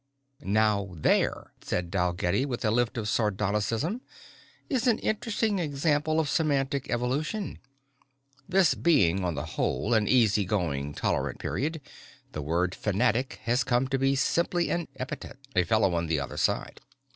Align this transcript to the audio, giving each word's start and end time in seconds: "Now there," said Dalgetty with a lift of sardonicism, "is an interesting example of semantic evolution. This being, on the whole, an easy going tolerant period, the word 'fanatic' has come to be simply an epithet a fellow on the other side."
"Now 0.41 0.93
there," 0.95 1.53
said 1.61 1.91
Dalgetty 1.91 2.43
with 2.43 2.65
a 2.65 2.71
lift 2.71 2.97
of 2.97 3.07
sardonicism, 3.07 4.01
"is 4.67 4.87
an 4.87 4.97
interesting 4.97 5.59
example 5.59 6.19
of 6.19 6.27
semantic 6.27 6.89
evolution. 6.89 7.59
This 8.49 8.73
being, 8.73 9.23
on 9.23 9.35
the 9.35 9.45
whole, 9.45 9.93
an 9.93 10.07
easy 10.07 10.43
going 10.43 10.95
tolerant 10.95 11.37
period, 11.37 11.81
the 12.31 12.41
word 12.41 12.73
'fanatic' 12.73 13.41
has 13.43 13.63
come 13.63 13.87
to 13.89 13.99
be 13.99 14.15
simply 14.15 14.71
an 14.71 14.87
epithet 14.95 15.37
a 15.55 15.63
fellow 15.63 15.93
on 15.93 16.07
the 16.07 16.19
other 16.19 16.35
side." 16.37 16.81